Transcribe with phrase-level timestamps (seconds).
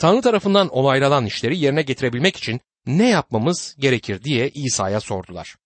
[0.00, 5.56] Tanrı tarafından olaylanan işleri yerine getirebilmek için ne yapmamız gerekir diye İsa'ya sordular.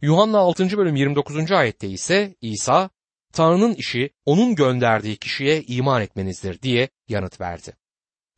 [0.00, 0.78] Yuhanna 6.
[0.78, 1.52] bölüm 29.
[1.52, 2.90] ayette ise İsa,
[3.32, 7.76] Tanrı'nın işi onun gönderdiği kişiye iman etmenizdir diye yanıt verdi.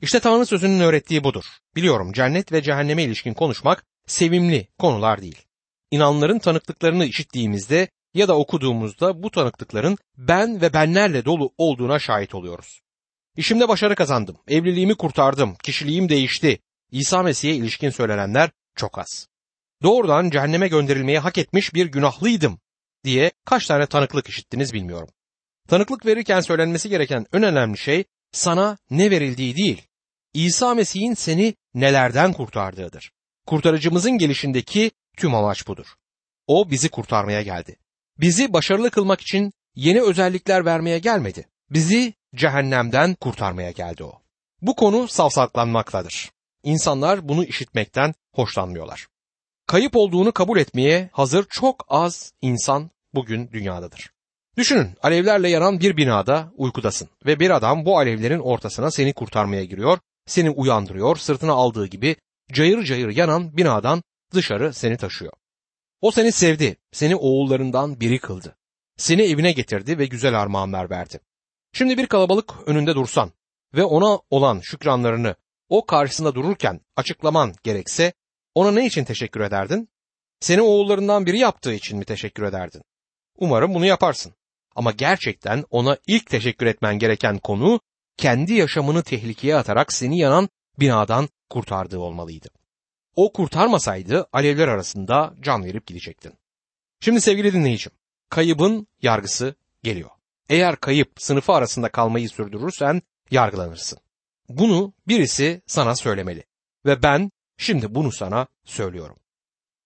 [0.01, 1.45] İşte Tanrı sözünün öğrettiği budur.
[1.77, 5.43] Biliyorum cennet ve cehenneme ilişkin konuşmak sevimli konular değil.
[5.91, 12.81] İnanların tanıklıklarını işittiğimizde ya da okuduğumuzda bu tanıklıkların ben ve benlerle dolu olduğuna şahit oluyoruz.
[13.37, 16.59] İşimde başarı kazandım, evliliğimi kurtardım, kişiliğim değişti.
[16.91, 19.29] İsa Mesih'e ilişkin söylenenler çok az.
[19.83, 22.61] Doğrudan cehenneme gönderilmeye hak etmiş bir günahlıydım
[23.05, 25.09] diye kaç tane tanıklık işittiniz bilmiyorum.
[25.69, 29.83] Tanıklık verirken söylenmesi gereken en önemli şey sana ne verildiği değil,
[30.35, 33.13] İsa Mesih'in seni nelerden kurtardığıdır.
[33.47, 35.87] Kurtarıcımızın gelişindeki tüm amaç budur.
[36.47, 37.77] O bizi kurtarmaya geldi.
[38.21, 41.49] Bizi başarılı kılmak için yeni özellikler vermeye gelmedi.
[41.71, 44.13] Bizi cehennemden kurtarmaya geldi o.
[44.63, 46.31] Bu konu savsaklanmaktadır.
[46.63, 49.07] İnsanlar bunu işitmekten hoşlanmıyorlar.
[49.67, 54.11] Kayıp olduğunu kabul etmeye hazır çok az insan bugün dünyadadır.
[54.57, 59.99] Düşünün alevlerle yanan bir binada uykudasın ve bir adam bu alevlerin ortasına seni kurtarmaya giriyor,
[60.27, 62.17] seni uyandırıyor, sırtına aldığı gibi
[62.53, 64.03] cayır cayır yanan binadan
[64.35, 65.33] dışarı seni taşıyor.
[66.01, 68.57] O seni sevdi, seni oğullarından biri kıldı.
[68.97, 71.21] Seni evine getirdi ve güzel armağanlar verdi.
[71.73, 73.33] Şimdi bir kalabalık önünde dursan
[73.75, 75.35] ve ona olan şükranlarını
[75.69, 78.13] o karşısında dururken açıklaman gerekse
[78.55, 79.89] ona ne için teşekkür ederdin?
[80.41, 82.83] Seni oğullarından biri yaptığı için mi teşekkür ederdin?
[83.39, 84.35] Umarım bunu yaparsın.
[84.77, 87.81] Ama gerçekten ona ilk teşekkür etmen gereken konu
[88.17, 90.49] kendi yaşamını tehlikeye atarak seni yanan
[90.81, 92.49] binadan kurtardığı olmalıydı.
[93.17, 96.33] O kurtarmasaydı alevler arasında can verip gidecektin.
[97.01, 97.93] Şimdi sevgili dinleyicim,
[98.29, 100.11] kaybın yargısı geliyor.
[100.51, 103.99] Eğer kayıp sınıfı arasında kalmayı sürdürürsen yargılanırsın.
[104.49, 106.45] Bunu birisi sana söylemeli
[106.87, 109.17] ve ben şimdi bunu sana söylüyorum.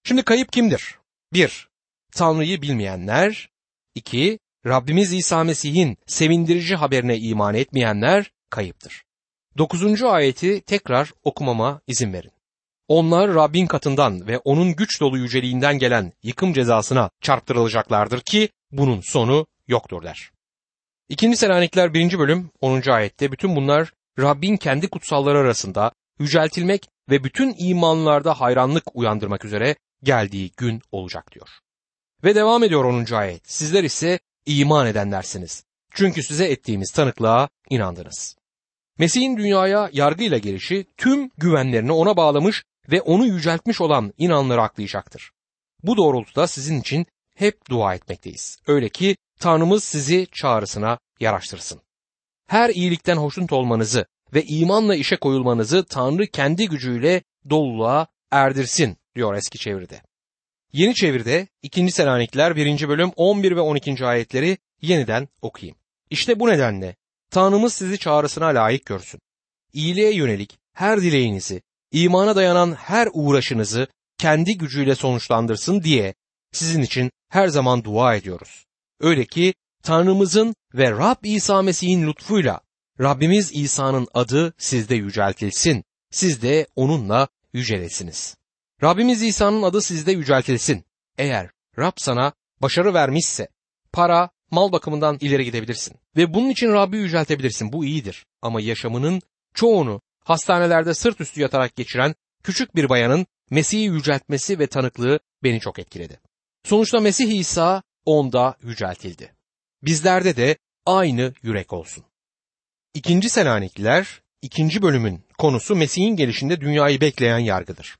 [0.04, 0.98] Şimdi kayıp kimdir?
[1.32, 1.68] 1.
[2.12, 3.50] Tanrı'yı bilmeyenler.
[3.94, 4.38] 2.
[4.66, 9.04] Rabbimiz İsa Mesih'in sevindirici haberine iman etmeyenler kayıptır.
[9.58, 10.02] 9.
[10.02, 12.32] ayeti tekrar okumama izin verin.
[12.88, 19.46] Onlar Rabbin katından ve onun güç dolu yüceliğinden gelen yıkım cezasına çarptırılacaklardır ki bunun sonu
[19.68, 20.33] yoktur der.
[21.08, 22.18] İkinci Selanikler 1.
[22.18, 22.90] bölüm 10.
[22.90, 30.50] ayette bütün bunlar Rabbin kendi kutsalları arasında yüceltilmek ve bütün imanlarda hayranlık uyandırmak üzere geldiği
[30.56, 31.48] gün olacak diyor.
[32.24, 33.14] Ve devam ediyor 10.
[33.14, 33.52] ayet.
[33.52, 35.64] Sizler ise iman edenlersiniz.
[35.90, 38.36] Çünkü size ettiğimiz tanıklığa inandınız.
[38.98, 45.30] Mesih'in dünyaya yargıyla gelişi tüm güvenlerini ona bağlamış ve onu yüceltmiş olan inanları aklayacaktır.
[45.82, 48.58] Bu doğrultuda sizin için hep dua etmekteyiz.
[48.66, 51.80] Öyle ki Tanrımız sizi çağrısına yaraştırsın.
[52.46, 59.58] Her iyilikten hoşnut olmanızı ve imanla işe koyulmanızı Tanrı kendi gücüyle doluluğa erdirsin diyor eski
[59.58, 60.02] çeviride.
[60.72, 61.90] Yeni çeviride 2.
[61.90, 62.88] Selanikler 1.
[62.88, 64.06] bölüm 11 ve 12.
[64.06, 65.76] ayetleri yeniden okuyayım.
[66.10, 66.96] İşte bu nedenle
[67.30, 69.20] Tanrımız sizi çağrısına layık görsün.
[69.72, 71.62] İyiliğe yönelik her dileğinizi,
[71.92, 73.88] imana dayanan her uğraşınızı
[74.18, 76.14] kendi gücüyle sonuçlandırsın diye
[76.52, 78.64] sizin için her zaman dua ediyoruz.
[79.04, 82.60] Öyle ki Tanrımızın ve Rab İsa Mesih'in lütfuyla
[83.00, 85.84] Rabbimiz İsa'nın adı sizde yüceltilsin.
[86.10, 88.36] Siz de onunla yücelesiniz.
[88.82, 90.84] Rabbimiz İsa'nın adı sizde yüceltilsin.
[91.18, 92.32] Eğer Rab sana
[92.62, 93.48] başarı vermişse
[93.92, 95.96] para, mal bakımından ileri gidebilirsin.
[96.16, 97.72] Ve bunun için Rabbi yüceltebilirsin.
[97.72, 98.26] Bu iyidir.
[98.42, 99.22] Ama yaşamının
[99.54, 105.78] çoğunu hastanelerde sırt üstü yatarak geçiren küçük bir bayanın Mesih'i yüceltmesi ve tanıklığı beni çok
[105.78, 106.20] etkiledi.
[106.64, 109.34] Sonuçta Mesih İsa onda yüceltildi.
[109.82, 110.56] Bizlerde de
[110.86, 112.04] aynı yürek olsun.
[112.94, 117.98] İkinci Selanikliler ikinci bölümün konusu Mesih'in gelişinde dünyayı bekleyen yargıdır.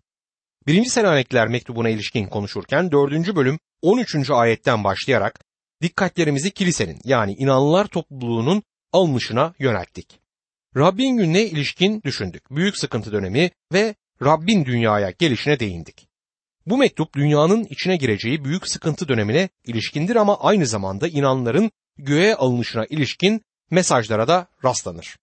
[0.67, 4.31] Birinci Selanikliler mektubuna ilişkin konuşurken dördüncü bölüm 13.
[4.31, 5.41] ayetten başlayarak
[5.83, 8.63] dikkatlerimizi kilisenin yani inanlılar topluluğunun
[8.93, 10.21] alınışına yönelttik.
[10.77, 12.51] Rabbin gününe ilişkin düşündük.
[12.51, 16.09] Büyük sıkıntı dönemi ve Rabbin dünyaya gelişine değindik.
[16.67, 22.87] Bu mektup dünyanın içine gireceği büyük sıkıntı dönemine ilişkindir ama aynı zamanda inanların göğe alınışına
[22.87, 25.17] ilişkin mesajlara da rastlanır.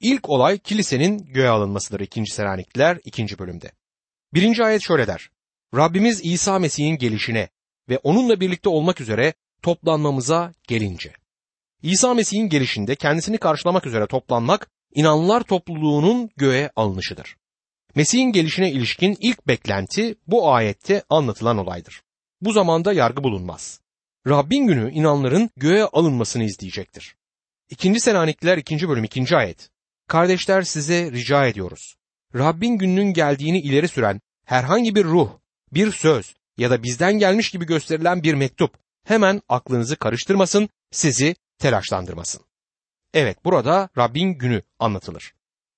[0.00, 2.26] İlk olay kilisenin göğe alınmasıdır 2.
[2.26, 3.38] Selanikliler 2.
[3.38, 3.72] bölümde.
[4.34, 5.30] Birinci ayet şöyle der.
[5.74, 7.48] Rabbimiz İsa Mesih'in gelişine
[7.88, 11.12] ve onunla birlikte olmak üzere toplanmamıza gelince.
[11.82, 17.36] İsa Mesih'in gelişinde kendisini karşılamak üzere toplanmak inanlılar topluluğunun göğe alınışıdır.
[17.94, 22.02] Mesih'in gelişine ilişkin ilk beklenti bu ayette anlatılan olaydır.
[22.40, 23.80] Bu zamanda yargı bulunmaz.
[24.28, 27.16] Rabbin günü inanların göğe alınmasını izleyecektir.
[27.70, 28.88] İkinci Selanikliler 2.
[28.88, 29.36] bölüm 2.
[29.36, 29.70] ayet.
[30.08, 31.94] Kardeşler size rica ediyoruz.
[32.34, 35.30] Rabbin gününün geldiğini ileri süren herhangi bir ruh,
[35.72, 38.74] bir söz ya da bizden gelmiş gibi gösterilen bir mektup
[39.04, 42.42] hemen aklınızı karıştırmasın, sizi telaşlandırmasın.
[43.14, 45.34] Evet burada Rabbin günü anlatılır.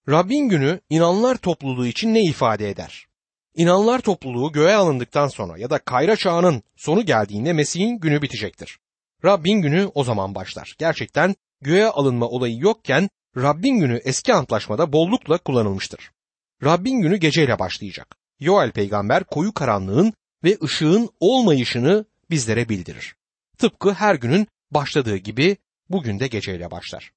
[0.08, 3.06] Rabbin günü inanlar topluluğu için ne ifade eder?
[3.54, 8.78] İnanlar topluluğu göğe alındıktan sonra ya da kayra çağının sonu geldiğinde Mesih'in günü bitecektir.
[9.24, 10.74] Rabbin günü o zaman başlar.
[10.78, 16.10] Gerçekten göğe alınma olayı yokken Rabbin günü eski antlaşmada bollukla kullanılmıştır.
[16.64, 18.16] Rabbin günü geceyle başlayacak.
[18.40, 20.12] Yoel peygamber koyu karanlığın
[20.44, 23.16] ve ışığın olmayışını bizlere bildirir.
[23.58, 25.56] Tıpkı her günün başladığı gibi
[25.90, 27.12] bugün de geceyle başlar.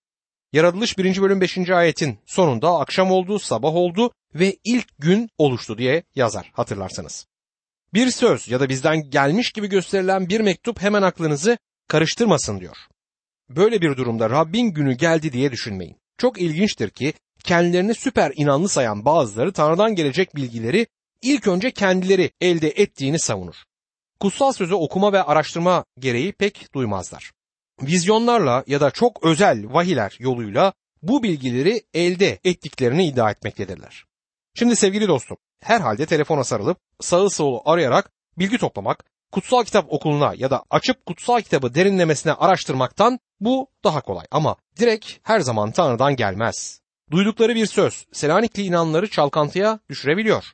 [0.54, 1.22] Yaratılış 1.
[1.22, 1.70] bölüm 5.
[1.70, 7.28] ayetin sonunda akşam oldu, sabah oldu ve ilk gün oluştu diye yazar hatırlarsanız.
[7.94, 11.58] Bir söz ya da bizden gelmiş gibi gösterilen bir mektup hemen aklınızı
[11.88, 12.78] karıştırmasın diyor.
[13.50, 15.98] Böyle bir durumda Rabbin günü geldi diye düşünmeyin.
[16.18, 20.88] Çok ilginçtir ki kendilerini süper inanlı sayan bazıları Tanrı'dan gelecek bilgileri
[21.22, 23.56] ilk önce kendileri elde ettiğini savunur.
[24.20, 27.32] Kutsal sözü okuma ve araştırma gereği pek duymazlar.
[27.82, 34.06] Vizyonlarla ya da çok özel vahiler yoluyla bu bilgileri elde ettiklerini iddia etmektedirler.
[34.56, 40.50] Şimdi sevgili dostum, herhalde telefona sarılıp sağı solu arayarak bilgi toplamak, kutsal kitap okuluna ya
[40.50, 46.82] da açıp kutsal kitabı derinlemesine araştırmaktan bu daha kolay ama direkt her zaman Tanrı'dan gelmez.
[47.12, 50.46] Duydukları bir söz Selanikli inanları çalkantıya düşürebiliyor.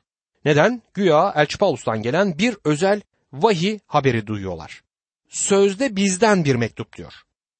[0.44, 0.82] Neden?
[0.94, 3.00] Güya Elçi Paulus'tan gelen bir özel
[3.32, 4.83] vahiy haberi duyuyorlar.
[5.34, 7.12] Sözde bizden bir mektup diyor.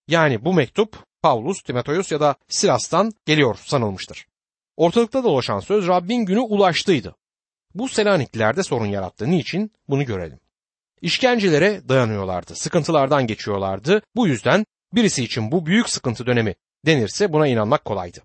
[0.09, 4.27] Yani bu mektup Paulus, Timoteus ya da Silas'tan geliyor sanılmıştır.
[4.77, 7.15] Ortalıkta dolaşan söz Rabbin günü ulaştıydı.
[7.75, 9.31] Bu Selaniklilerde sorun yarattı.
[9.31, 9.73] Niçin?
[9.89, 10.41] Bunu görelim.
[11.01, 14.03] İşkencelere dayanıyorlardı, sıkıntılardan geçiyorlardı.
[14.17, 16.55] Bu yüzden birisi için bu büyük sıkıntı dönemi
[16.87, 18.23] denirse buna inanmak kolaydı.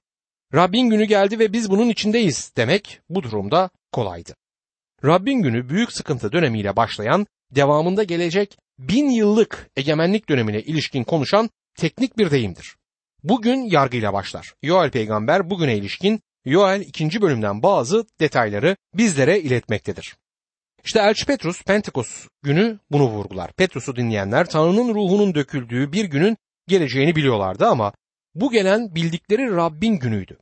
[0.53, 4.35] Rabbin günü geldi ve biz bunun içindeyiz demek bu durumda kolaydı.
[5.05, 12.17] Rabbin günü büyük sıkıntı dönemiyle başlayan, devamında gelecek bin yıllık egemenlik dönemine ilişkin konuşan teknik
[12.17, 12.75] bir deyimdir.
[13.23, 14.53] Bugün yargıyla başlar.
[14.63, 17.21] Yoel peygamber bugüne ilişkin Yoel 2.
[17.21, 20.15] bölümden bazı detayları bizlere iletmektedir.
[20.83, 23.53] İşte Elçi Petrus Pentekos günü bunu vurgular.
[23.53, 26.37] Petrus'u dinleyenler Tanrı'nın ruhunun döküldüğü bir günün
[26.67, 27.93] geleceğini biliyorlardı ama
[28.35, 30.37] bu gelen bildikleri Rabbin günüydü.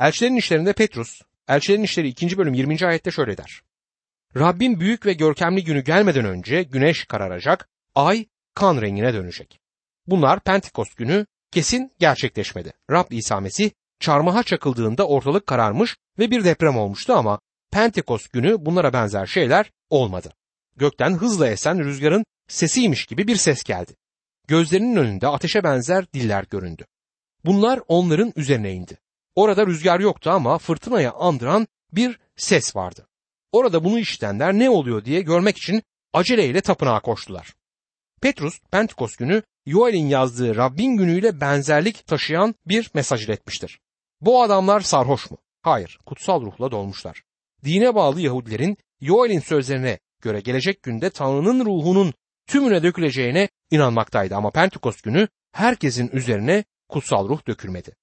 [0.00, 2.38] Elçilerin işlerinde Petrus, Elçilerin işleri 2.
[2.38, 2.86] bölüm 20.
[2.86, 3.62] ayette şöyle der.
[4.36, 9.60] Rabbin büyük ve görkemli günü gelmeden önce güneş kararacak, ay kan rengine dönecek.
[10.06, 12.72] Bunlar Pentekost günü kesin gerçekleşmedi.
[12.90, 13.70] Rab İsa Mesih
[14.00, 17.40] çarmıha çakıldığında ortalık kararmış ve bir deprem olmuştu ama
[17.72, 20.32] Pentekost günü bunlara benzer şeyler olmadı.
[20.76, 23.92] Gökten hızla esen rüzgarın sesiymiş gibi bir ses geldi.
[24.48, 26.86] Gözlerinin önünde ateşe benzer diller göründü.
[27.44, 28.98] Bunlar onların üzerine indi.
[29.34, 33.06] Orada rüzgar yoktu ama fırtınaya andıran bir ses vardı.
[33.52, 35.82] Orada bunu işitenler ne oluyor diye görmek için
[36.12, 37.54] aceleyle tapınağa koştular.
[38.20, 43.80] Petrus Pentekost günü Yoel'in yazdığı Rabbin günüyle benzerlik taşıyan bir mesaj iletmiştir.
[44.20, 45.38] Bu adamlar sarhoş mu?
[45.62, 47.22] Hayır, kutsal ruhla dolmuşlar.
[47.64, 52.14] Dine bağlı Yahudilerin Yoel'in sözlerine göre gelecek günde Tanrı'nın ruhunun
[52.46, 57.96] tümüne döküleceğine inanmaktaydı ama Pentekost günü herkesin üzerine kutsal ruh dökülmedi.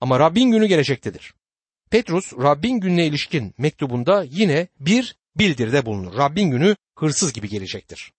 [0.00, 1.34] Ama Rabbin günü gelecektedir.
[1.90, 6.18] Petrus Rabbin gününe ilişkin mektubunda yine bir bildirde bulunur.
[6.18, 8.12] Rabbin günü hırsız gibi gelecektir.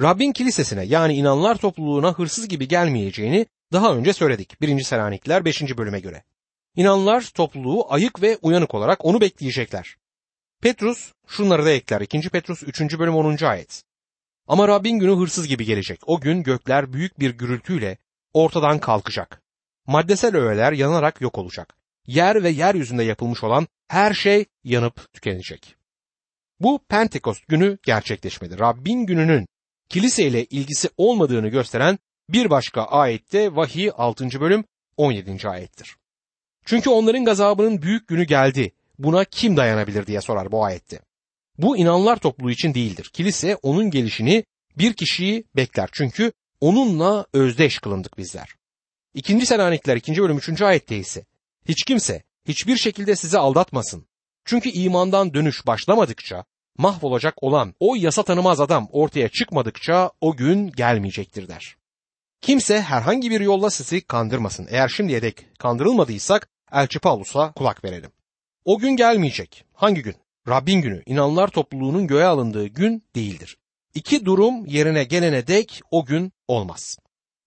[0.00, 4.82] Rabbin kilisesine yani inanlar topluluğuna hırsız gibi gelmeyeceğini daha önce söyledik 1.
[4.82, 5.78] Selanikliler 5.
[5.78, 6.24] bölüme göre.
[6.74, 9.96] İnanlar topluluğu ayık ve uyanık olarak onu bekleyecekler.
[10.62, 12.30] Petrus şunları da ekler 2.
[12.30, 12.98] Petrus 3.
[12.98, 13.44] bölüm 10.
[13.44, 13.82] ayet.
[14.46, 16.00] Ama Rabbin günü hırsız gibi gelecek.
[16.06, 17.98] O gün gökler büyük bir gürültüyle
[18.32, 19.42] ortadan kalkacak.
[19.86, 21.76] Maddesel öğeler yanarak yok olacak.
[22.06, 25.76] Yer ve yeryüzünde yapılmış olan her şey yanıp tükenecek.
[26.60, 28.58] Bu Pentekost günü gerçekleşmedi.
[28.58, 29.46] Rabbin gününün
[29.88, 34.40] kiliseyle ilgisi olmadığını gösteren bir başka ayette vahiy 6.
[34.40, 34.64] bölüm
[34.96, 35.48] 17.
[35.48, 35.96] ayettir.
[36.64, 38.72] Çünkü onların gazabının büyük günü geldi.
[38.98, 41.00] Buna kim dayanabilir diye sorar bu ayette.
[41.58, 43.10] Bu inanlar topluluğu için değildir.
[43.12, 44.44] Kilise onun gelişini
[44.78, 45.88] bir kişiyi bekler.
[45.92, 48.48] Çünkü onunla özdeş kılındık bizler.
[49.14, 50.16] İkinci Selanikler 2.
[50.16, 50.62] bölüm 3.
[50.62, 51.24] ayette ise
[51.68, 54.06] hiç kimse hiçbir şekilde sizi aldatmasın.
[54.44, 56.44] Çünkü imandan dönüş başlamadıkça
[56.78, 61.76] mahvolacak olan o yasa tanımaz adam ortaya çıkmadıkça o gün gelmeyecektir der.
[62.40, 64.66] Kimse herhangi bir yolla sizi kandırmasın.
[64.70, 68.10] Eğer şimdiye dek kandırılmadıysak Elçi Paulus'a kulak verelim.
[68.64, 69.64] O gün gelmeyecek.
[69.74, 70.14] Hangi gün?
[70.48, 73.56] Rabbin günü, inanlar topluluğunun göğe alındığı gün değildir.
[73.94, 76.98] İki durum yerine gelene dek o gün olmaz.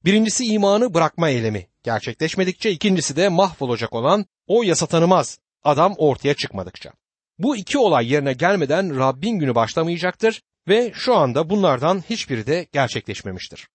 [0.05, 6.91] Birincisi imanı bırakma eylemi gerçekleşmedikçe ikincisi de mahvolacak olan o yasa tanımaz adam ortaya çıkmadıkça.
[7.39, 13.67] Bu iki olay yerine gelmeden Rabbin günü başlamayacaktır ve şu anda bunlardan hiçbiri de gerçekleşmemiştir.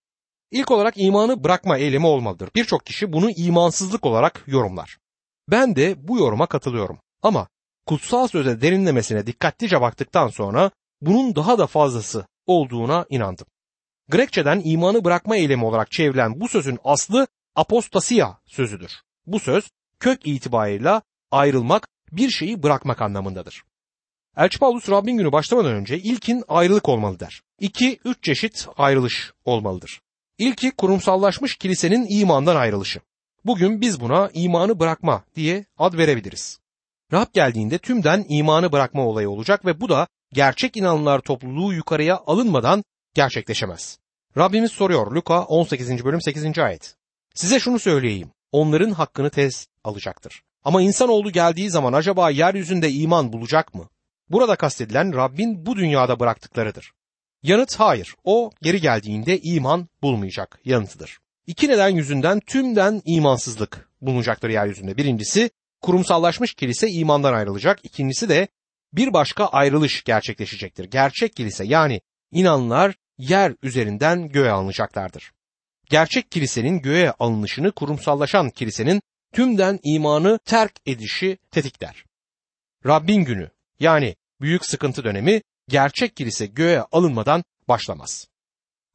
[0.50, 2.50] İlk olarak imanı bırakma eylemi olmalıdır.
[2.54, 4.98] Birçok kişi bunu imansızlık olarak yorumlar.
[5.50, 6.98] Ben de bu yoruma katılıyorum.
[7.22, 7.48] Ama
[7.86, 13.46] kutsal söze derinlemesine dikkatlice baktıktan sonra bunun daha da fazlası olduğuna inandım.
[14.08, 18.92] Grekçeden imanı bırakma eylemi olarak çevrilen bu sözün aslı apostasia sözüdür.
[19.26, 23.62] Bu söz kök itibarıyla ayrılmak, bir şeyi bırakmak anlamındadır.
[24.36, 27.42] Elçi Paulus Rabbin günü başlamadan önce ilkin ayrılık olmalı der.
[27.60, 30.00] İki, üç çeşit ayrılış olmalıdır.
[30.38, 33.00] İlki kurumsallaşmış kilisenin imandan ayrılışı.
[33.44, 36.58] Bugün biz buna imanı bırakma diye ad verebiliriz.
[37.12, 42.84] Rab geldiğinde tümden imanı bırakma olayı olacak ve bu da gerçek inanlılar topluluğu yukarıya alınmadan
[43.14, 43.98] gerçekleşemez.
[44.36, 46.04] Rabbimiz soruyor Luka 18.
[46.04, 46.58] bölüm 8.
[46.58, 46.96] ayet.
[47.34, 48.30] Size şunu söyleyeyim.
[48.52, 50.42] Onların hakkını tez alacaktır.
[50.64, 53.88] Ama insanoğlu geldiği zaman acaba yeryüzünde iman bulacak mı?
[54.30, 56.92] Burada kastedilen Rabbin bu dünyada bıraktıklarıdır.
[57.42, 58.14] Yanıt hayır.
[58.24, 61.18] O geri geldiğinde iman bulmayacak yanıtıdır.
[61.46, 64.96] İki neden yüzünden tümden imansızlık bulunacaktır yeryüzünde.
[64.96, 65.50] Birincisi
[65.82, 67.80] kurumsallaşmış kilise imandan ayrılacak.
[67.82, 68.48] İkincisi de
[68.92, 70.84] bir başka ayrılış gerçekleşecektir.
[70.84, 72.00] Gerçek kilise yani
[72.32, 75.32] inanlar yer üzerinden göğe alınacaklardır.
[75.90, 79.02] Gerçek kilisenin göğe alınışını kurumsallaşan kilisenin
[79.34, 82.04] tümden imanı terk edişi tetikler.
[82.86, 83.50] Rabbin günü
[83.80, 88.28] yani büyük sıkıntı dönemi gerçek kilise göğe alınmadan başlamaz.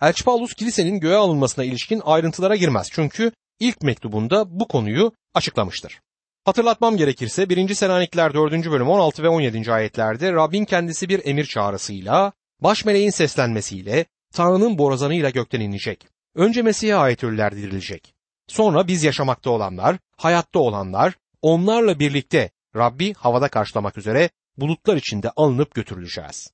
[0.02, 6.02] Elçi Paulus kilisenin göğe alınmasına ilişkin ayrıntılara girmez çünkü ilk mektubunda bu konuyu açıklamıştır.
[6.46, 7.74] Hatırlatmam gerekirse 1.
[7.74, 8.52] Selanikler 4.
[8.52, 9.72] bölüm 16 ve 17.
[9.72, 16.08] ayetlerde Rabbin kendisi bir emir çağrısıyla, baş meleğin seslenmesiyle, Tanrı'nın borazanıyla gökten inecek.
[16.36, 18.19] Önce Mesih'e ait ölüler dirilecek.
[18.50, 25.76] Sonra biz yaşamakta olanlar, hayatta olanlar, onlarla birlikte Rabbi havada karşılamak üzere bulutlar içinde alınıp
[25.76, 26.52] götürüleceğiz.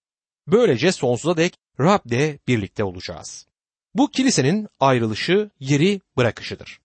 [0.48, 3.48] Böylece sonsuza dek Rab'de birlikte olacağız.
[3.94, 6.80] Bu kilisenin ayrılışı, yeri bırakışıdır.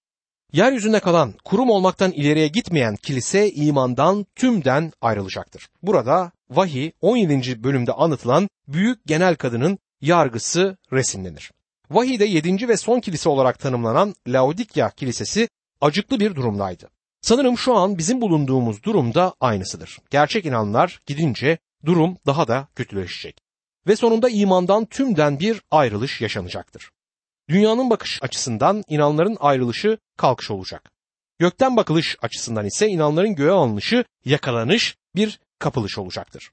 [0.52, 5.68] Yeryüzünde kalan kurum olmaktan ileriye gitmeyen kilise imandan tümden ayrılacaktır.
[5.82, 7.64] Burada vahiy 17.
[7.64, 11.50] bölümde anlatılan büyük genel kadının yargısı resimlenir.
[11.90, 12.68] Vahiyde 7.
[12.68, 15.48] ve son kilise olarak tanımlanan Laodikya kilisesi
[15.80, 16.90] acıklı bir durumdaydı.
[17.20, 19.98] Sanırım şu an bizim bulunduğumuz durumda aynısıdır.
[20.10, 23.40] Gerçek inanlar gidince durum daha da kötüleşecek.
[23.86, 26.90] Ve sonunda imandan tümden bir ayrılış yaşanacaktır.
[27.48, 30.90] Dünyanın bakış açısından inanların ayrılışı kalkış olacak.
[31.38, 36.50] Gökten bakılış açısından ise inanların göğe alınışı, yakalanış, bir kapılış olacaktır.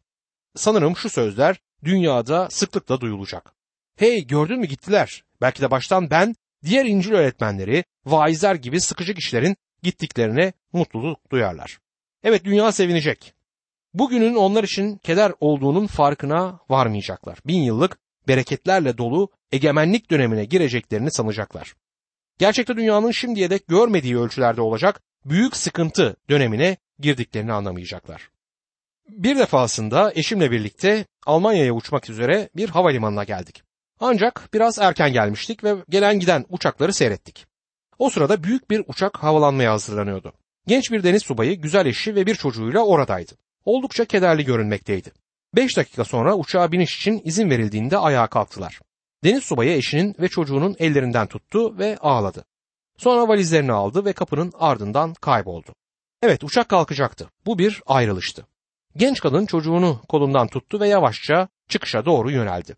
[0.56, 3.54] Sanırım şu sözler dünyada sıklıkla duyulacak.
[3.96, 5.24] Hey gördün mü gittiler.
[5.42, 11.80] Belki de baştan ben diğer İncil öğretmenleri, vaizler gibi sıkıcı kişilerin gittiklerine mutluluk duyarlar.
[12.24, 13.34] Evet dünya sevinecek.
[13.94, 17.40] Bugünün onlar için keder olduğunun farkına varmayacaklar.
[17.46, 21.76] Bin yıllık bereketlerle dolu egemenlik dönemine gireceklerini sanacaklar.
[22.38, 28.30] Gerçekte dünyanın şimdiye dek görmediği ölçülerde olacak büyük sıkıntı dönemine girdiklerini anlamayacaklar.
[29.10, 33.64] Bir defasında eşimle birlikte Almanya'ya uçmak üzere bir havalimanına geldik.
[34.00, 37.46] Ancak biraz erken gelmiştik ve gelen giden uçakları seyrettik.
[38.00, 40.34] O sırada büyük bir uçak havalanmaya hazırlanıyordu.
[40.68, 43.32] Genç bir deniz subayı, güzel eşi ve bir çocuğuyla oradaydı.
[43.66, 45.12] Oldukça kederli görünmekteydi.
[45.56, 48.80] Beş dakika sonra uçağa biniş için izin verildiğinde ayağa kalktılar.
[49.24, 52.46] Deniz subayı eşinin ve çocuğunun ellerinden tuttu ve ağladı.
[52.98, 55.74] Sonra valizlerini aldı ve kapının ardından kayboldu.
[56.22, 57.30] Evet uçak kalkacaktı.
[57.46, 58.48] Bu bir ayrılıştı.
[58.96, 62.76] Genç kadın çocuğunu kolundan tuttu ve yavaşça çıkışa doğru yöneldi.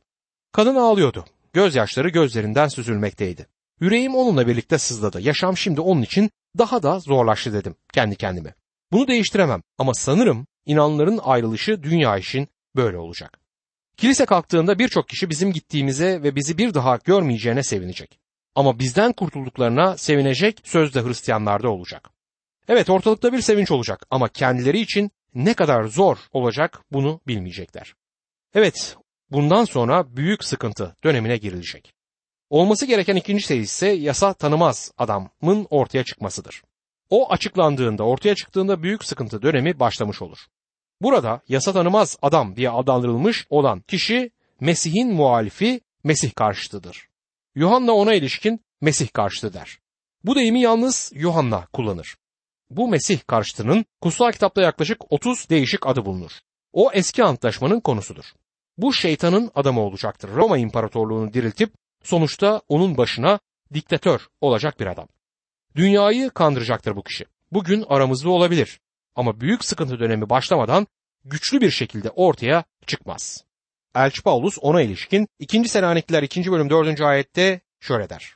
[0.51, 1.25] Kadın ağlıyordu.
[1.53, 3.47] Gözyaşları gözlerinden süzülmekteydi.
[3.79, 5.21] Yüreğim onunla birlikte sızladı.
[5.21, 8.53] Yaşam şimdi onun için daha da zorlaştı dedim kendi kendime.
[8.91, 13.39] Bunu değiştiremem ama sanırım inanların ayrılışı dünya için böyle olacak.
[13.97, 18.19] Kilise kalktığında birçok kişi bizim gittiğimize ve bizi bir daha görmeyeceğine sevinecek.
[18.55, 22.09] Ama bizden kurtulduklarına sevinecek sözde Hristiyanlarda olacak.
[22.67, 27.93] Evet ortalıkta bir sevinç olacak ama kendileri için ne kadar zor olacak bunu bilmeyecekler.
[28.53, 28.95] Evet
[29.31, 31.93] bundan sonra büyük sıkıntı dönemine girilecek.
[32.49, 36.63] Olması gereken ikinci şey ise yasa tanımaz adamın ortaya çıkmasıdır.
[37.09, 40.37] O açıklandığında, ortaya çıktığında büyük sıkıntı dönemi başlamış olur.
[41.01, 47.07] Burada yasa tanımaz adam diye adlandırılmış olan kişi Mesih'in muhalifi, Mesih karşıtıdır.
[47.55, 49.79] Yuhanna ona ilişkin Mesih karşıtı der.
[50.23, 52.17] Bu deyimi yalnız Yuhanna kullanır.
[52.69, 56.31] Bu Mesih karşıtının kutsal kitapta yaklaşık 30 değişik adı bulunur.
[56.73, 58.25] O eski antlaşmanın konusudur.
[58.81, 60.29] Bu şeytanın adamı olacaktır.
[60.29, 63.39] Roma İmparatorluğunu diriltip sonuçta onun başına
[63.73, 65.07] diktatör olacak bir adam.
[65.75, 67.25] Dünyayı kandıracaktır bu kişi.
[67.51, 68.79] Bugün aramızda olabilir
[69.15, 70.87] ama büyük sıkıntı dönemi başlamadan
[71.25, 73.43] güçlü bir şekilde ortaya çıkmaz.
[73.95, 75.69] Elçi Paulus ona ilişkin 2.
[75.69, 76.51] Selanikliler 2.
[76.51, 77.01] bölüm 4.
[77.01, 78.35] ayette şöyle der.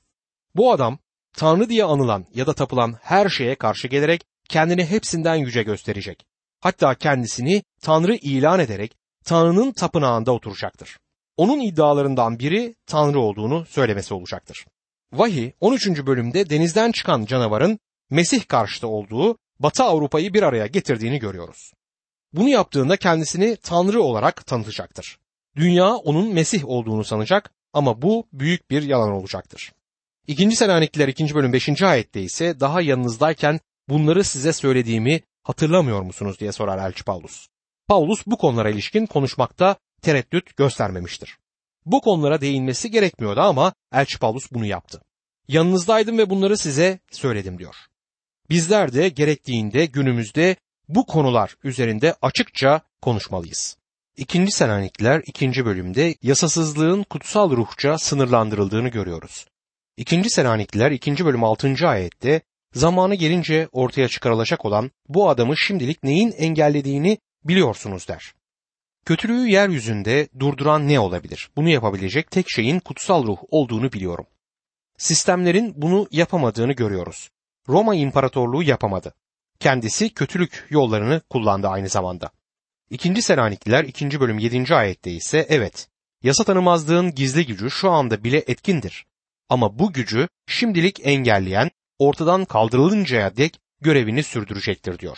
[0.55, 0.99] Bu adam
[1.33, 6.25] Tanrı diye anılan ya da tapılan her şeye karşı gelerek kendini hepsinden yüce gösterecek.
[6.59, 10.97] Hatta kendisini Tanrı ilan ederek Tanrı'nın tapınağında oturacaktır.
[11.37, 14.65] Onun iddialarından biri Tanrı olduğunu söylemesi olacaktır.
[15.13, 15.87] Vahiy 13.
[15.87, 21.71] bölümde denizden çıkan canavarın Mesih karşıtı olduğu Batı Avrupa'yı bir araya getirdiğini görüyoruz.
[22.33, 25.17] Bunu yaptığında kendisini Tanrı olarak tanıtacaktır.
[25.55, 29.71] Dünya onun Mesih olduğunu sanacak ama bu büyük bir yalan olacaktır.
[30.27, 31.35] İkinci Selanikliler 2.
[31.35, 31.83] bölüm 5.
[31.83, 37.47] ayette ise daha yanınızdayken bunları size söylediğimi hatırlamıyor musunuz diye sorar Elçi Paulus.
[37.87, 41.37] Paulus bu konulara ilişkin konuşmakta tereddüt göstermemiştir.
[41.85, 45.01] Bu konulara değinmesi gerekmiyordu ama Elçi Paulus bunu yaptı.
[45.47, 47.75] Yanınızdaydım ve bunları size söyledim diyor.
[48.49, 50.55] Bizler de gerektiğinde günümüzde
[50.89, 53.77] bu konular üzerinde açıkça konuşmalıyız.
[54.17, 59.45] İkinci Selanikliler ikinci bölümde yasasızlığın kutsal ruhça sınırlandırıldığını görüyoruz.
[59.97, 62.41] İkinci Selanikliler ikinci bölüm altıncı ayette
[62.73, 68.33] zamanı gelince ortaya çıkarılacak olan bu adamı şimdilik neyin engellediğini biliyorsunuz der.
[69.05, 71.49] Kötülüğü yeryüzünde durduran ne olabilir?
[71.55, 74.25] Bunu yapabilecek tek şeyin kutsal ruh olduğunu biliyorum.
[74.97, 77.29] Sistemlerin bunu yapamadığını görüyoruz.
[77.69, 79.13] Roma İmparatorluğu yapamadı.
[79.59, 82.29] Kendisi kötülük yollarını kullandı aynı zamanda.
[82.89, 84.19] İkinci Selanikliler 2.
[84.19, 84.75] bölüm 7.
[84.75, 85.87] ayette ise evet,
[86.23, 89.05] yasa tanımazlığın gizli gücü şu anda bile etkindir.
[89.49, 95.17] Ama bu gücü şimdilik engelleyen, ortadan kaldırılıncaya dek görevini sürdürecektir diyor.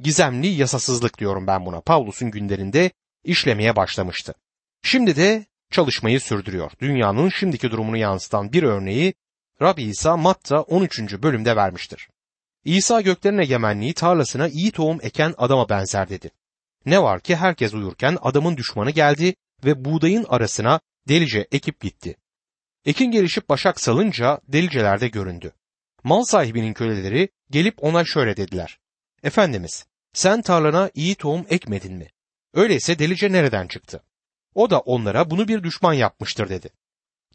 [0.00, 1.80] Gizemli yasasızlık diyorum ben buna.
[1.80, 2.90] Pavlus'un günlerinde
[3.24, 4.34] işlemeye başlamıştı.
[4.82, 6.70] Şimdi de çalışmayı sürdürüyor.
[6.80, 9.14] Dünyanın şimdiki durumunu yansıtan bir örneği
[9.62, 11.22] Rabbi İsa Matta 13.
[11.22, 12.08] bölümde vermiştir.
[12.64, 16.30] İsa göklerin egemenliği tarlasına iyi tohum eken adama benzer dedi.
[16.86, 19.34] Ne var ki herkes uyurken adamın düşmanı geldi
[19.64, 22.16] ve buğdayın arasına delice ekip gitti.
[22.84, 25.52] Ekin gelişip başak salınca deliceler de göründü.
[26.04, 28.78] Mal sahibinin köleleri gelip ona şöyle dediler.
[29.24, 32.08] Efendimiz, sen tarlana iyi tohum ekmedin mi?
[32.54, 34.02] Öyleyse delice nereden çıktı?
[34.54, 36.68] O da onlara bunu bir düşman yapmıştır dedi.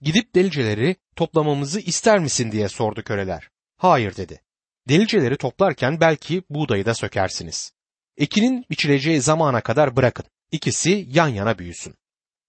[0.01, 3.49] Gidip deliceleri toplamamızı ister misin diye sordu köleler.
[3.77, 4.41] Hayır dedi.
[4.89, 7.71] Deliceleri toplarken belki buğdayı da sökersiniz.
[8.17, 10.25] Ekinin biçileceği zamana kadar bırakın.
[10.51, 11.95] İkisi yan yana büyüsün.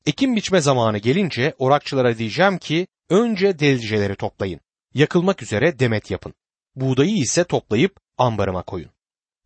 [0.06, 4.60] Ekim biçme zamanı gelince orakçılara diyeceğim ki önce delicileri toplayın.
[4.94, 6.34] Yakılmak üzere demet yapın.
[6.74, 8.90] Buğdayı ise toplayıp ambarıma koyun.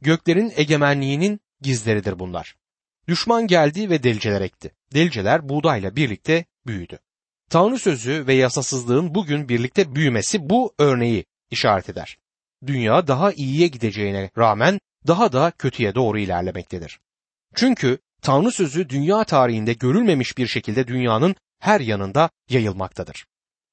[0.01, 2.57] Göklerin egemenliğinin gizleridir bunlar.
[3.09, 4.71] Düşman geldi ve deliceler ekti.
[4.95, 6.99] Deliceler buğdayla birlikte büyüdü.
[7.51, 12.19] Tanrı sözü ve yasasızlığın bugün birlikte büyümesi bu örneği işaret eder.
[12.67, 17.01] Dünya daha iyiye gideceğine rağmen daha da kötüye doğru ilerlemektedir.
[17.55, 23.27] Çünkü Tanrı sözü dünya tarihinde görülmemiş bir şekilde dünyanın her yanında yayılmaktadır.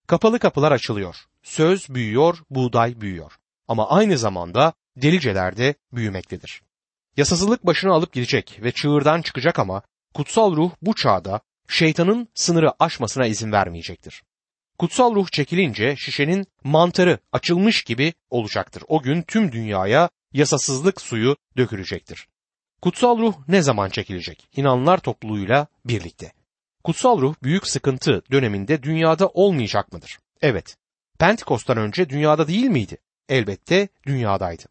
[0.08, 1.16] Kapalı kapılar açılıyor.
[1.44, 3.32] Söz büyüyor, buğday büyüyor.
[3.68, 6.62] Ama aynı zamanda deliceler de büyümektedir.
[7.18, 9.82] Yasasızlık başını alıp gidecek ve çığırdan çıkacak ama
[10.14, 14.24] kutsal ruh bu çağda şeytanın sınırı aşmasına izin vermeyecektir.
[14.80, 18.84] Kutsal ruh çekilince şişenin mantarı açılmış gibi olacaktır.
[18.88, 22.28] O gün tüm dünyaya yasasızlık suyu dökülecektir.
[22.82, 24.48] Kutsal ruh ne zaman çekilecek?
[24.56, 26.32] İnanlar topluluğuyla birlikte.
[26.84, 30.20] Kutsal ruh büyük sıkıntı döneminde dünyada olmayacak mıdır?
[30.42, 30.78] Evet.
[31.20, 32.98] Pentekos'tan önce dünyada değil miydi?
[33.30, 34.64] Elbette dünyadaydı.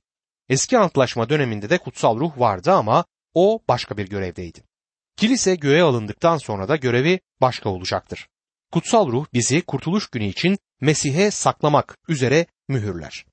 [0.51, 4.63] Eski antlaşma döneminde de kutsal ruh vardı ama o başka bir görevdeydi.
[5.17, 8.29] Kilise göğe alındıktan sonra da görevi başka olacaktır.
[8.73, 13.25] Kutsal ruh bizi kurtuluş günü için Mesih'e saklamak üzere mühürler.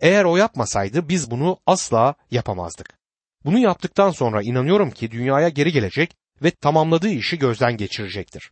[0.00, 2.98] Eğer o yapmasaydı biz bunu asla yapamazdık.
[3.44, 8.50] Bunu yaptıktan sonra inanıyorum ki dünyaya geri gelecek ve tamamladığı işi gözden geçirecektir.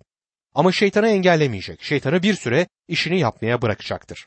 [0.54, 1.82] Ama şeytanı engellemeyecek.
[1.82, 4.26] Şeytanı bir süre işini yapmaya bırakacaktır.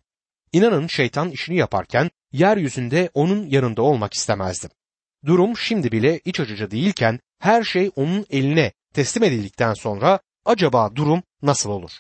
[0.54, 4.70] İnanın şeytan işini yaparken yeryüzünde onun yanında olmak istemezdim.
[5.26, 11.24] Durum şimdi bile iç açıcı değilken her şey onun eline teslim edildikten sonra acaba durum
[11.42, 11.92] nasıl olur?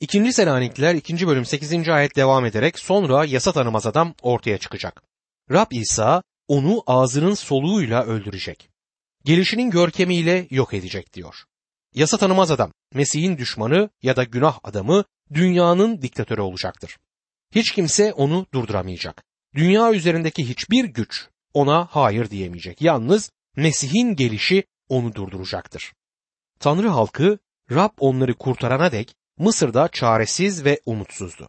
[0.00, 1.26] İkinci Selanikliler 2.
[1.26, 1.88] bölüm 8.
[1.88, 5.02] ayet devam ederek sonra yasa tanımaz adam ortaya çıkacak.
[5.50, 8.70] Rab İsa onu ağzının soluğuyla öldürecek.
[9.24, 11.44] Gelişinin görkemiyle yok edecek diyor.
[11.94, 16.96] Yasa tanımaz adam, Mesih'in düşmanı ya da günah adamı dünyanın diktatörü olacaktır.
[17.54, 19.24] Hiç kimse onu durduramayacak.
[19.54, 22.82] Dünya üzerindeki hiçbir güç ona hayır diyemeyecek.
[22.82, 25.92] Yalnız Mesih'in gelişi onu durduracaktır.
[26.60, 27.38] Tanrı halkı
[27.70, 31.48] Rab onları kurtarana dek Mısır'da çaresiz ve umutsuzdu.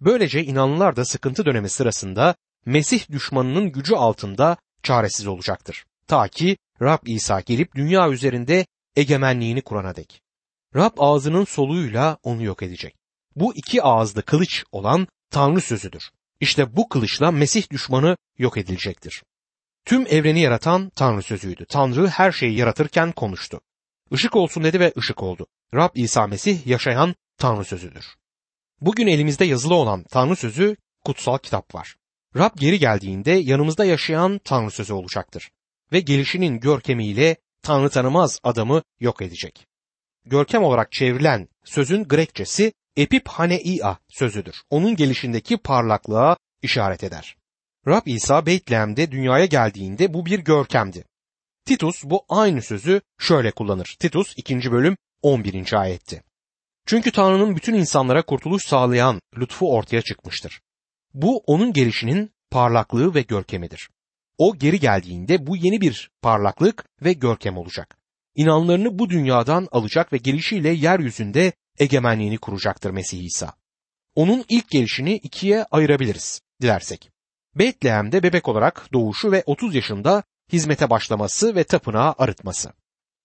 [0.00, 2.34] Böylece inanlılar da sıkıntı dönemi sırasında
[2.66, 5.84] Mesih düşmanının gücü altında çaresiz olacaktır.
[6.06, 10.22] Ta ki Rab İsa gelip dünya üzerinde egemenliğini kurana dek.
[10.76, 12.94] Rab ağzının soluğuyla onu yok edecek.
[13.36, 16.10] Bu iki ağızlı kılıç olan Tanrı sözüdür.
[16.40, 19.22] İşte bu kılıçla Mesih düşmanı yok edilecektir.
[19.84, 21.66] Tüm evreni yaratan Tanrı sözüydü.
[21.68, 23.60] Tanrı her şeyi yaratırken konuştu.
[24.10, 25.46] Işık olsun dedi ve ışık oldu.
[25.74, 28.06] Rab İsa Mesih yaşayan Tanrı sözüdür.
[28.80, 31.96] Bugün elimizde yazılı olan Tanrı sözü kutsal kitap var.
[32.36, 35.50] Rab geri geldiğinde yanımızda yaşayan Tanrı sözü olacaktır.
[35.92, 39.66] Ve gelişinin görkemiyle Tanrı tanımaz adamı yok edecek.
[40.26, 44.62] Görkem olarak çevrilen sözün Grekçesi epiphaneia sözüdür.
[44.70, 47.36] Onun gelişindeki parlaklığa işaret eder.
[47.86, 51.04] Rab İsa Beytlehem'de dünyaya geldiğinde bu bir görkemdi.
[51.64, 53.96] Titus bu aynı sözü şöyle kullanır.
[53.98, 54.72] Titus 2.
[54.72, 55.72] bölüm 11.
[55.72, 56.22] ayetti.
[56.86, 60.60] Çünkü Tanrı'nın bütün insanlara kurtuluş sağlayan lütfu ortaya çıkmıştır.
[61.14, 63.90] Bu onun gelişinin parlaklığı ve görkemidir.
[64.38, 67.96] O geri geldiğinde bu yeni bir parlaklık ve görkem olacak.
[68.34, 73.52] İnanlarını bu dünyadan alacak ve gelişiyle yeryüzünde egemenliğini kuracaktır Mesih İsa.
[74.14, 77.10] Onun ilk gelişini ikiye ayırabiliriz dilersek.
[77.54, 82.72] Betlehem'de bebek olarak doğuşu ve 30 yaşında hizmete başlaması ve tapınağı arıtması.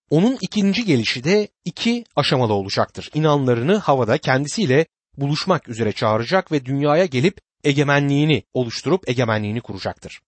[0.09, 3.09] Onun ikinci gelişi de iki aşamalı olacaktır.
[3.13, 4.85] İnanlarını havada kendisiyle
[5.17, 10.21] buluşmak üzere çağıracak ve dünyaya gelip egemenliğini oluşturup egemenliğini kuracaktır.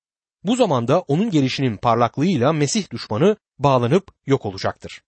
[0.44, 5.02] Bu zamanda onun gelişinin parlaklığıyla Mesih düşmanı bağlanıp yok olacaktır.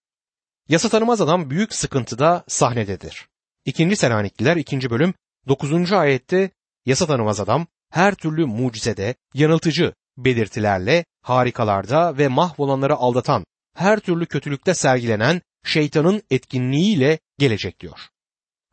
[0.68, 3.28] Yasa tanımaz adam büyük sıkıntıda sahnededir.
[3.64, 4.90] İkinci Selanikliler 2.
[4.90, 5.14] bölüm
[5.48, 5.92] 9.
[5.92, 6.50] ayette
[6.86, 13.44] yasa tanımaz adam her türlü mucizede, yanıltıcı belirtilerle, harikalarda ve mahvolanları aldatan,
[13.76, 17.98] her türlü kötülükte sergilenen şeytanın etkinliğiyle gelecek diyor.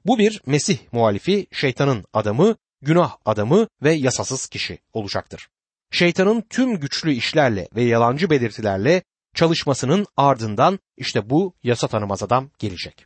[0.05, 5.49] Bu bir Mesih muhalifi şeytanın adamı, günah adamı ve yasasız kişi olacaktır.
[5.91, 9.03] Şeytanın tüm güçlü işlerle ve yalancı belirtilerle
[9.35, 13.05] çalışmasının ardından işte bu yasa tanımaz adam gelecek.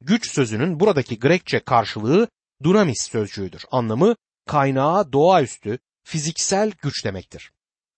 [0.00, 2.28] Güç sözünün buradaki Grekçe karşılığı
[2.62, 3.64] dunamis sözcüğüdür.
[3.70, 7.52] Anlamı kaynağı doğaüstü, fiziksel güç demektir.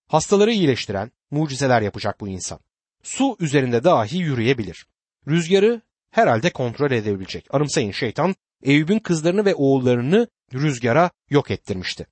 [0.08, 2.60] Hastaları iyileştiren, mucizeler yapacak bu insan.
[3.02, 4.86] Su üzerinde dahi yürüyebilir.
[5.28, 7.46] Rüzgarı herhalde kontrol edebilecek.
[7.54, 12.06] Anımsayın şeytan Eyüp'ün kızlarını ve oğullarını rüzgara yok ettirmişti.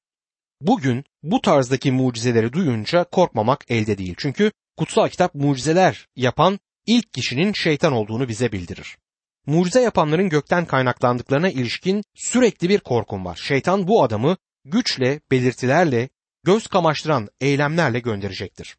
[0.61, 4.15] Bugün bu tarzdaki mucizeleri duyunca korkmamak elde değil.
[4.19, 8.99] Çünkü kutsal kitap mucizeler yapan ilk kişinin şeytan olduğunu bize bildirir.
[9.47, 13.41] Mucize yapanların gökten kaynaklandıklarına ilişkin sürekli bir korkum var.
[13.43, 16.09] Şeytan bu adamı güçle, belirtilerle,
[16.45, 18.77] göz kamaştıran eylemlerle gönderecektir.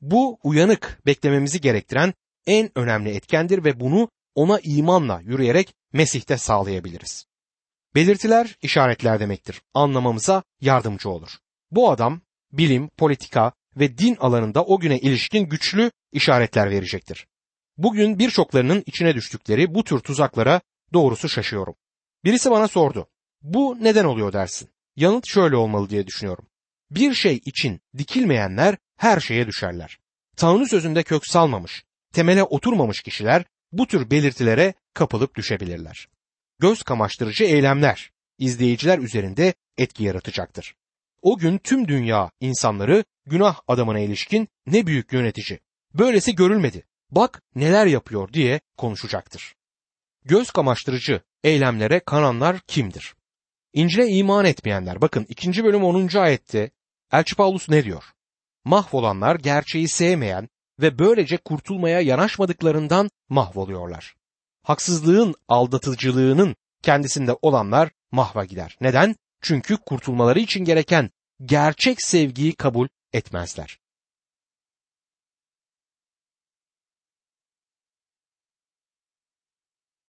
[0.00, 2.14] Bu uyanık beklememizi gerektiren
[2.46, 7.26] en önemli etkendir ve bunu ona imanla yürüyerek Mesih'te sağlayabiliriz.
[7.94, 9.62] Belirtiler işaretler demektir.
[9.74, 11.30] Anlamamıza yardımcı olur.
[11.70, 12.20] Bu adam
[12.52, 17.26] bilim, politika ve din alanında o güne ilişkin güçlü işaretler verecektir.
[17.76, 20.60] Bugün birçoklarının içine düştükleri bu tür tuzaklara
[20.92, 21.74] doğrusu şaşıyorum.
[22.24, 23.08] Birisi bana sordu.
[23.42, 24.68] Bu neden oluyor dersin?
[24.96, 26.46] Yanıt şöyle olmalı diye düşünüyorum.
[26.90, 29.98] Bir şey için dikilmeyenler her şeye düşerler.
[30.36, 36.08] Tanrı sözünde kök salmamış, temele oturmamış kişiler bu tür belirtilere kapılıp düşebilirler.
[36.58, 40.74] Göz kamaştırıcı eylemler izleyiciler üzerinde etki yaratacaktır.
[41.24, 45.60] O gün tüm dünya insanları günah adamına ilişkin ne büyük yönetici.
[45.94, 46.86] Böylesi görülmedi.
[47.10, 49.54] Bak neler yapıyor diye konuşacaktır.
[50.24, 53.14] Göz kamaştırıcı eylemlere kananlar kimdir?
[53.72, 55.00] İncil'e iman etmeyenler.
[55.00, 55.64] Bakın 2.
[55.64, 56.16] bölüm 10.
[56.16, 56.70] ayette
[57.12, 58.04] Elçi Paulus ne diyor?
[58.64, 60.48] Mahvolanlar gerçeği sevmeyen
[60.80, 64.14] ve böylece kurtulmaya yanaşmadıklarından mahvoluyorlar.
[64.62, 68.76] Haksızlığın aldatıcılığının kendisinde olanlar mahva gider.
[68.80, 69.16] Neden?
[69.44, 71.10] Çünkü kurtulmaları için gereken
[71.44, 73.78] gerçek sevgiyi kabul etmezler.